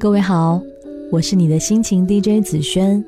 [0.00, 0.58] 各位好，
[1.12, 3.04] 我是你的心情 DJ 子轩。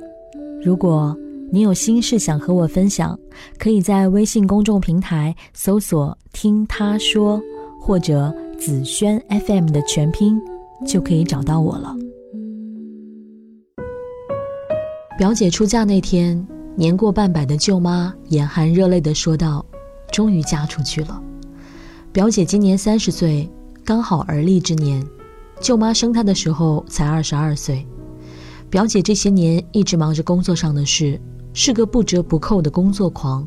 [0.63, 1.17] 如果
[1.51, 3.19] 你有心事想和我分享，
[3.59, 7.41] 可以在微信公众平台搜索“听他说”
[7.81, 10.39] 或者“子轩 FM” 的全拼，
[10.87, 11.97] 就可以找到我了。
[15.17, 16.47] 表姐出嫁那天，
[16.77, 19.65] 年过半百的舅妈眼含热泪地说道
[20.13, 21.19] ：“终于嫁出去了。”
[22.13, 23.49] 表姐今年三十岁，
[23.83, 25.03] 刚好而立之年。
[25.63, 27.87] 舅妈生她的时候才二十二岁。
[28.69, 31.19] 表姐这些年一直忙着工作上的事，
[31.55, 33.47] 是个不折不扣的工作狂。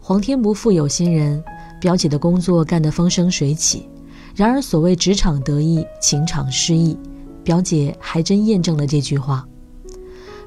[0.00, 1.42] 皇天不负有心人，
[1.80, 3.86] 表姐的工作干得风生水起。
[4.34, 6.96] 然而所谓职场得意，情场失意，
[7.44, 9.46] 表姐还真验证了这句话。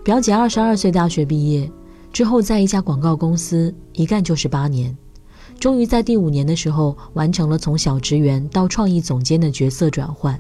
[0.04, 1.70] 表姐二十二岁大学毕业
[2.12, 4.96] 之后，在一家广告公司一干就是八年，
[5.60, 10.40] 终于在第五年的时候完成了从小职员到创意总监的角色转换。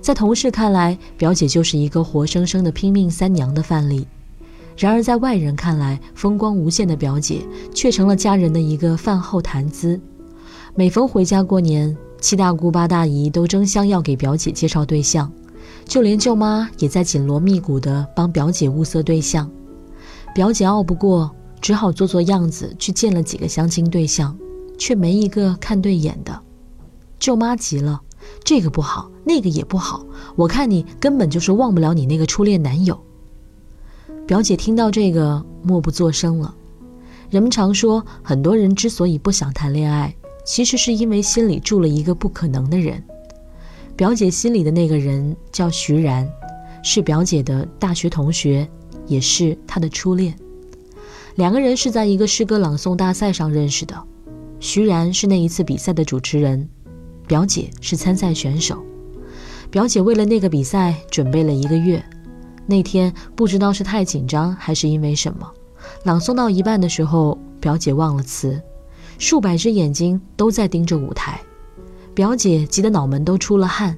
[0.00, 4.06] 在同事看来，表姐就是一个活生生的拼命三娘的范例；
[4.76, 7.40] 然而在外人看来，风光无限的表姐
[7.74, 10.00] 却成了家人的一个饭后谈资。
[10.74, 15.30] 每逢回家过年，七大姑八大姨都争相要给表姐介绍对象。
[15.84, 19.50] 就连舅妈也在紧锣密鼓地帮表姐物色对象，
[20.34, 24.36] 表姐拗不过，只好做做样子去见了几个相亲对象，
[24.78, 26.40] 却没一个看对眼的。
[27.18, 28.00] 舅妈急了，
[28.44, 32.98] 这个不好，那个也不好，我看你根本就是忘不了你那个初恋男友。
[34.26, 36.54] 表姐听到这个，默不作声了。
[37.30, 43.02] 人们常说，很多人之所以不想谈恋爱，其实是因为心里住了一个不可能的人。
[43.96, 46.28] 表姐心里的那个人叫徐然，
[46.82, 48.68] 是表姐的大学同学，
[49.06, 50.36] 也是她的初恋。
[51.34, 54.02] 两个人是在一个诗歌朗诵大赛上认识的。
[54.58, 56.68] 徐然是那一次比赛的主持人，
[57.26, 58.84] 表姐是参赛选手。
[59.70, 62.04] 表姐为了那个比赛准备了一个月。
[62.68, 65.48] 那天不知道是太紧张还是因为什么，
[66.04, 68.60] 朗诵到一半的时候，表姐忘了词，
[69.18, 71.40] 数百只眼睛都在盯着舞台。
[72.12, 73.96] 表姐急得脑门都出了汗，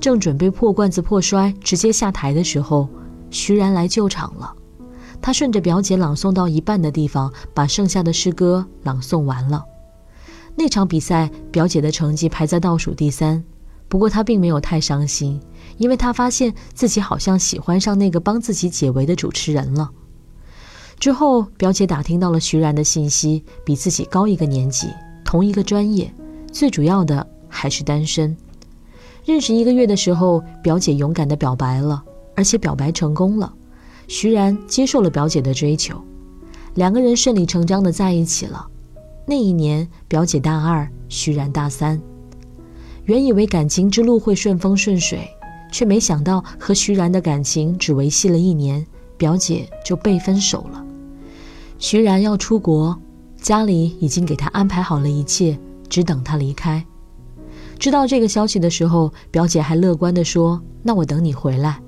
[0.00, 2.88] 正准备破罐子破摔直接下台的时候，
[3.30, 4.52] 徐然来救场了。
[5.20, 9.62] 他顺着表姐朗诵到一半的地方，把剩下的诗歌朗诵完了。
[10.58, 13.44] 那场比赛，表姐的成绩排在倒数第三，
[13.88, 15.40] 不过她并没有太伤心，
[15.76, 19.88] 因为她发现自己好像喜欢上那个帮自己解围的主持人了。
[20.98, 24.88] 之后，表姐打听到了徐然的信息，比自己高一个年级，
[25.24, 26.12] 同一个专业，
[26.52, 27.24] 最主要的。
[27.50, 28.36] 还是单身，
[29.24, 32.04] 认识一个月的时候，表姐勇敢的表白了，
[32.36, 33.50] 而且表白成功了。
[34.06, 35.98] 徐然接受了表姐的追求，
[36.74, 38.68] 两个人顺理成章的在一起了。
[39.30, 42.00] 那一年，表姐大二，徐然大三。
[43.04, 45.28] 原以为感情之路会顺风顺水，
[45.70, 48.86] 却没想到和徐然的感情只维系了一年，
[49.18, 50.82] 表姐就被分手了。
[51.78, 52.98] 徐然要出国，
[53.36, 55.58] 家里已经给他安排好了一切，
[55.90, 56.82] 只等他离开。
[57.78, 61.78] 知道这个消息的时候，表姐还乐观地说：“那我等你回来。”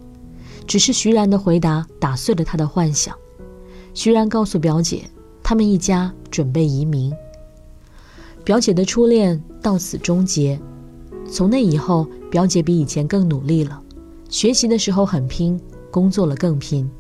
[0.69, 3.17] 只是徐然的回答打碎了他的幻想。
[3.95, 5.05] 徐然告诉表姐，
[5.43, 7.11] 他们一家准备移民。
[8.45, 10.61] 表姐的初恋到此终结。
[11.31, 13.81] 从那以后，表姐比以前更努力了，
[14.29, 16.91] 学习的时候很拼，工作了更拼。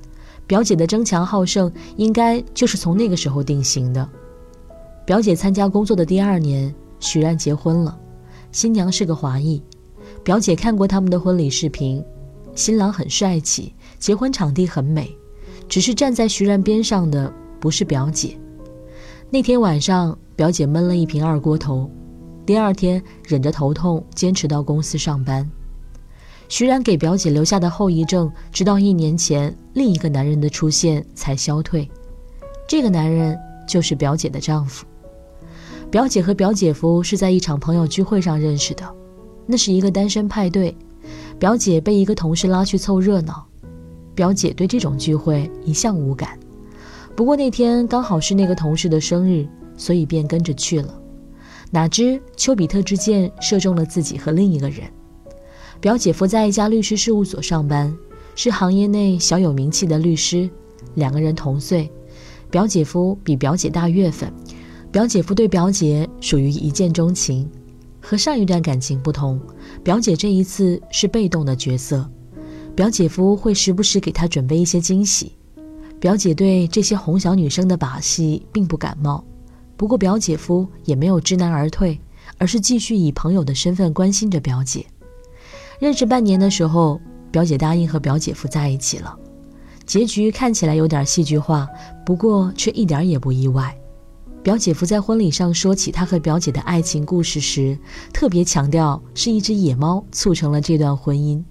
[0.46, 4.08] 表姐的争强好胜，应该就是从那个时候定型的。
[5.04, 7.98] 表姐参加工作的第二年，徐然结婚了。
[8.52, 9.62] 新娘是个华裔，
[10.22, 12.04] 表姐看过他们的婚礼视频，
[12.54, 15.16] 新郎很帅气，结婚场地很美，
[15.68, 18.36] 只是站在徐然边上的不是表姐。
[19.30, 21.90] 那天晚上，表姐闷了一瓶二锅头，
[22.46, 25.46] 第二天忍着头痛坚持到公司上班。
[26.48, 31.86] 徐然给表姐留下的后遗症，直到一年前另一个男人的出现才消退。
[32.66, 34.86] 这个男人就是表姐的丈夫。
[35.90, 38.94] 表姐和表姐夫是在一场朋友聚会上认识的，
[39.44, 40.74] 那是一个单身派对。
[41.38, 43.46] 表姐被一个同事拉去凑热闹，
[44.14, 46.38] 表姐对这种聚会一向无感。
[47.14, 49.46] 不过那天刚好是那个同事的生日，
[49.80, 51.00] 所以便跟着去了。
[51.70, 54.82] 哪知丘比特之箭射中了自己和另一个人。
[55.80, 57.96] 表姐夫在一家律师事务所上班，
[58.34, 60.50] 是行业内小有名气的律师。
[60.96, 61.90] 两个人同岁，
[62.50, 64.30] 表姐夫比表姐大月份。
[64.92, 67.48] 表姐夫对表姐属于一见钟情，
[68.02, 69.40] 和上一段感情不同，
[69.82, 72.06] 表姐这一次是被动的角色。
[72.74, 75.32] 表姐夫会时不时给她准备一些惊喜。
[76.00, 79.24] 表姐对这些哄小女生的把戏并不感冒，
[79.80, 81.98] 不过表姐夫也没有知难而退，
[82.36, 84.84] 而是继续以朋友的身份关心着表姐。
[85.78, 87.00] 认识半年的时候，
[87.30, 89.18] 表姐答应和表姐夫在一起了。
[89.86, 91.66] 结局看起来有点戏剧化，
[92.04, 93.74] 不过却一点也不意外。
[94.42, 97.78] 表姐夫在婚礼上说起他和表姐的爱情故事时，
[98.12, 101.42] 特别强调是一只野猫促成了这段婚姻。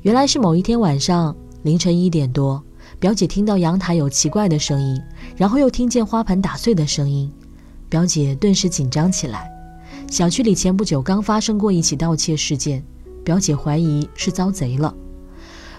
[0.00, 2.64] 原来是某一天晚上凌晨一点多，
[2.98, 4.98] 表姐听到阳台有奇怪的声音，
[5.36, 7.30] 然后又听见花盆打碎的声音，
[7.92, 9.52] 表姐顿时紧张起来。
[10.10, 12.82] 小区里前不久刚发生过一起盗窃事件，
[13.22, 14.94] 表姐怀疑是遭贼了。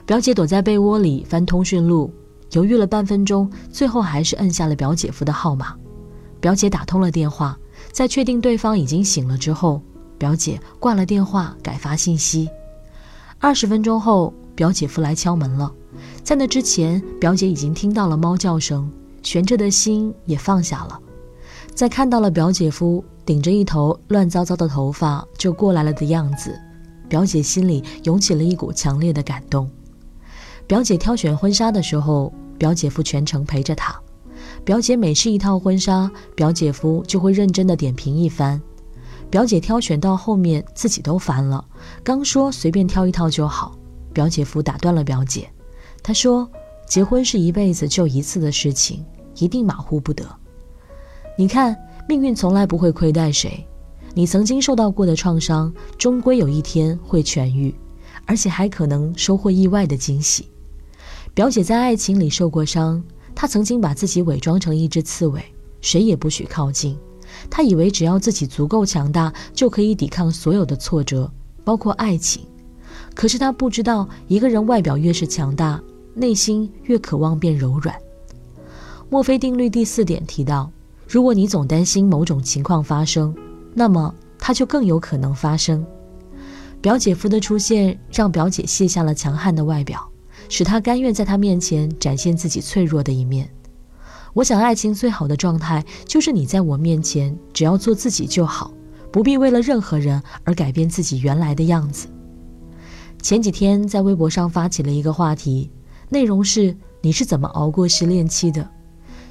[0.05, 2.13] 表姐躲在被窝里翻通讯录，
[2.51, 5.73] 犹豫了半分钟，最后还是摁下了表姐夫的号码。
[6.39, 7.57] 表姐打通了电话，
[7.91, 9.81] 在确定对方已经醒了之后，
[10.19, 12.47] 表姐挂了电话，改发信息。
[13.39, 15.73] 二十分钟后，表姐夫来敲门了。
[16.21, 18.87] 在那之前，表姐已经听到了猫叫声，
[19.23, 20.99] 悬着的心也放下了。
[21.75, 26.57] 在看到了表姐夫顶着一头乱糟糟的头发就过来了的样子，
[27.09, 29.69] 表姐心里涌起了一股强烈的感动。
[30.67, 33.99] 表姐挑选婚纱的时候，表姐夫全程陪着她。
[34.63, 38.61] 表姐每试一套婚纱，表姐夫就会认真的点评一番。
[39.29, 41.65] 表姐挑选到后面自己都烦了，
[42.03, 43.75] 刚说随便挑一套就好，
[44.13, 45.49] 表姐夫打断了表姐。
[46.03, 46.47] 他说
[46.87, 49.03] ：“结婚是一辈子就一次的事情，
[49.37, 50.23] 一定马虎不得。
[51.35, 51.75] 你看，
[52.07, 53.65] 命运从来不会亏待谁，
[54.13, 57.73] 你曾经受到过的创伤，终归有一天会痊愈，
[58.25, 60.47] 而且还可能收获意外的惊喜。”
[61.33, 63.03] 表姐在爱情里受过伤，
[63.33, 65.43] 她曾经把自己伪装成一只刺猬，
[65.81, 66.95] 谁也不许靠近。
[67.49, 71.31] 她以为只要自己足够强大，就可以抵抗所有的挫折，
[71.63, 72.45] 包括爱情。
[73.15, 75.81] 可是她不知道，一个人外表越是强大，
[76.13, 77.95] 内心越渴望变柔软。
[79.09, 80.71] 墨菲定律第四点提到，
[81.13, 83.35] 如果你总担心某种情况发生，
[83.75, 85.85] 那么它就更有可能发生。
[86.81, 90.09] 表姐夫的出现让表姐卸下了强悍的外表。
[90.49, 93.47] 使她甘愿在他面前展现自己脆弱的一面。
[94.33, 98.73] 我想，爱情最好的状态就是你在我面前，只要做自己就好，
[99.11, 102.07] 不必为了任何人而改变自己原来的样子。
[103.21, 105.69] 前几天在微博上发起了一个话题，
[106.09, 108.67] 内容是你是怎么熬过失恋期的？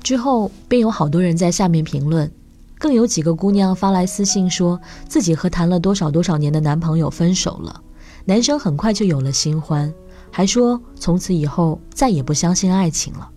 [0.02, 2.30] 之后便有好多人在下面评论，
[2.78, 7.80] 更有几个姑娘发来私信说自己和谈了多少多少年的男朋友分手了，
[8.24, 9.92] 男生很快就有了新欢。
[10.34, 13.28] 还说从此以后再也不相信爱情了。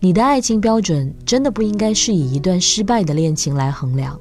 [0.00, 4.18] 你的爱情标准真的不应该是以一段失败的恋情来衡量。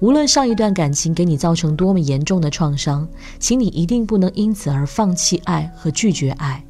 [0.00, 3.06] 无论上一段感情给你造成多么严重的创伤，
[3.38, 6.64] 请你一定不能因此而放弃爱和拒绝爱。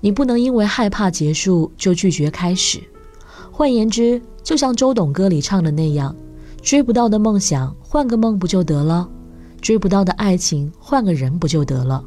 [0.00, 2.80] 你不能因为害怕结束就拒绝开始。
[3.56, 6.14] 换言之，就像周董歌里唱的那样，
[6.60, 9.08] 追不到的梦想换个梦不就得了？
[9.62, 12.04] 追不到的爱情换个人不就得了？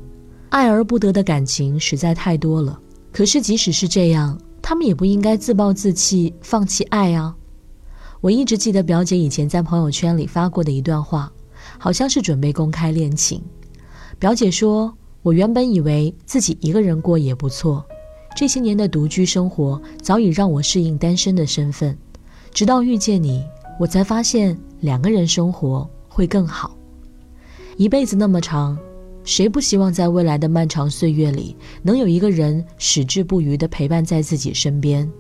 [0.50, 2.80] 爱而不得的感情实在太多了，
[3.12, 7.36] 可是即使是这样，他们也不应该自暴自弃，放弃爱啊！
[8.22, 11.34] 我一直记得表姐以前在朋友圈里发过的一段话，
[11.80, 13.42] 好像是准备公开恋情。
[14.20, 14.94] 表姐说
[15.24, 17.84] ：“我原本以为自己一个人过也不错，
[18.40, 21.98] 这些年的独居生活早已让我适应单身的身份，
[22.54, 23.44] 直到遇见你，
[23.78, 26.74] 我才发现两个人生活会更好。
[27.76, 28.80] 一辈子那么长。”
[29.26, 31.54] 谁不希望在未来的漫长岁月里，
[31.84, 35.12] 能有一个人矢志不渝地陪伴在自己身边？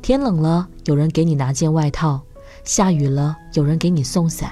[0.00, 2.18] 天冷了，有人给你拿件外套；
[2.64, 4.48] 下雨了，有人给你送伞；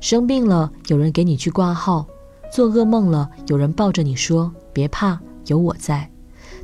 [0.00, 2.06] 生病了，有人给你去挂号；
[2.50, 6.08] 做噩梦了，有人抱着你说别怕，有我在；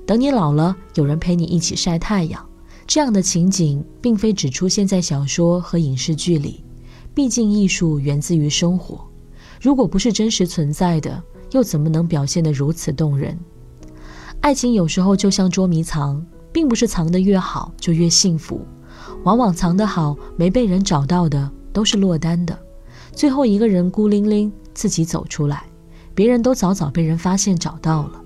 [0.06, 2.42] 等你老了，有人陪你一起晒太阳。
[2.86, 6.62] 这样的情景并非只出现在小说和影视剧里，
[7.12, 9.04] 毕竟艺术源自于生活。
[9.60, 11.20] 如果不是真实存在的，
[11.50, 13.36] 又怎么能表现得如此动人？
[14.40, 18.60] 爱情有时候就像捉迷藏，并不是藏得越好就越幸福，
[19.24, 22.56] 往往藏得好没被人找到的都是落单的，
[23.10, 25.64] 最后一个人孤零零自己走出来，
[26.14, 28.22] 别人都早早被人发现找到了。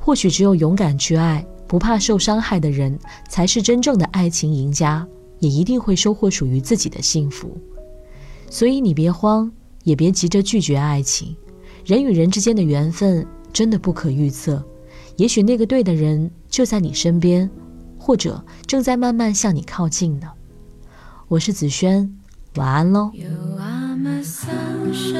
[0.00, 5.06] 或许只有勇敢去爱，不怕受伤害的人，才是真正的爱情赢家，
[5.38, 7.56] 也一定会收获属于自己的幸福。
[8.48, 9.52] 所以你别慌，
[9.84, 11.36] 也别急着拒绝爱情。
[11.84, 14.64] 人与人之间的缘分真的不可预测，
[15.16, 17.48] 也许那个对的人就在你身边，
[17.98, 20.28] 或者正在慢慢向你靠近呢。
[21.28, 22.12] 我是子轩，
[22.56, 23.12] 晚安喽。
[23.12, 25.19] take take my sunshine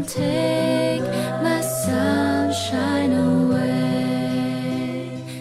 [0.00, 1.02] Come take
[1.42, 3.92] my sunshine away.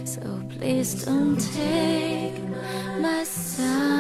[0.04, 2.44] So please don't take
[3.00, 3.99] my sun.